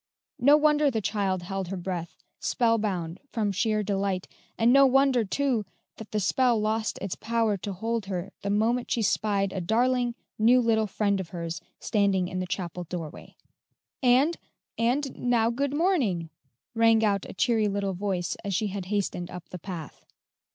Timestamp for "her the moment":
8.07-8.89